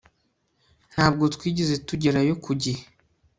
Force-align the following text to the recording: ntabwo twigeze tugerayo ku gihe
ntabwo 0.91 1.23
twigeze 1.35 1.75
tugerayo 1.87 2.33
ku 2.43 2.51
gihe 2.61 2.81